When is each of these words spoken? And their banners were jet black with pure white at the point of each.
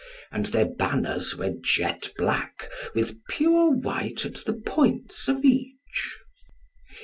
And 0.31 0.47
their 0.47 0.65
banners 0.65 1.37
were 1.37 1.53
jet 1.61 2.11
black 2.17 2.69
with 2.95 3.23
pure 3.29 3.69
white 3.69 4.25
at 4.25 4.43
the 4.45 4.53
point 4.53 5.13
of 5.27 5.45
each. 5.45 6.17